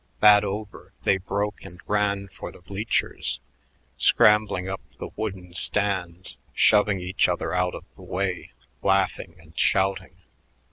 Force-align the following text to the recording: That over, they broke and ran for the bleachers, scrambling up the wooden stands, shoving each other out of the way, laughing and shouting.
That 0.19 0.43
over, 0.43 0.93
they 1.03 1.19
broke 1.19 1.61
and 1.61 1.79
ran 1.85 2.27
for 2.29 2.51
the 2.51 2.59
bleachers, 2.61 3.39
scrambling 3.97 4.67
up 4.67 4.81
the 4.97 5.09
wooden 5.15 5.53
stands, 5.53 6.39
shoving 6.55 6.99
each 6.99 7.29
other 7.29 7.53
out 7.53 7.75
of 7.75 7.85
the 7.95 8.01
way, 8.01 8.51
laughing 8.81 9.35
and 9.39 9.55
shouting. 9.55 10.15